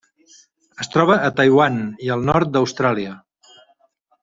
[0.85, 3.15] Es troba a Taiwan i al nord d'Austràlia.